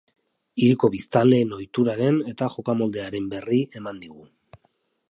[0.61, 4.29] Hiriko biztanleen ohituren eta jokamoldearen berri eman digu.